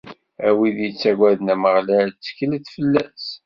[0.47, 3.25] A wid yettaggaden Ameɣlal, tteklet fell-as.